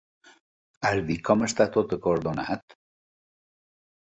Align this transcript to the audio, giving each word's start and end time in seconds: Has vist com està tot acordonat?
Has 0.89 1.01
vist 1.09 1.21
com 1.27 1.45
està 1.49 1.67
tot 1.75 1.93
acordonat? 1.99 2.77